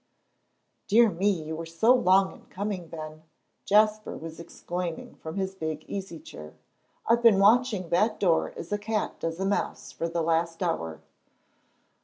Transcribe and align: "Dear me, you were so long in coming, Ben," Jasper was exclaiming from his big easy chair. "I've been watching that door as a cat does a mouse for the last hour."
"Dear 0.87 1.11
me, 1.11 1.29
you 1.29 1.55
were 1.55 1.63
so 1.67 1.93
long 1.93 2.31
in 2.31 2.45
coming, 2.47 2.87
Ben," 2.87 3.21
Jasper 3.65 4.17
was 4.17 4.39
exclaiming 4.39 5.13
from 5.13 5.35
his 5.35 5.53
big 5.53 5.85
easy 5.87 6.19
chair. 6.19 6.55
"I've 7.07 7.21
been 7.21 7.37
watching 7.37 7.89
that 7.89 8.19
door 8.19 8.51
as 8.57 8.71
a 8.71 8.79
cat 8.79 9.19
does 9.19 9.39
a 9.39 9.45
mouse 9.45 9.91
for 9.91 10.09
the 10.09 10.23
last 10.23 10.63
hour." 10.63 11.01